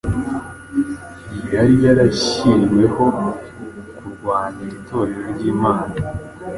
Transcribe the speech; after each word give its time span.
Yari 1.53 1.73
yarashyiriweho 1.85 3.05
kurwanirira 3.97 4.75
Itorero 4.81 5.25
ryimana. 5.35 5.95